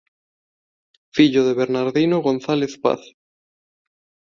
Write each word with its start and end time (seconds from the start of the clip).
Fillo 1.13 1.45
de 1.45 1.53
Bernardino 1.53 2.23
González 2.23 2.75
Paz. 2.79 3.01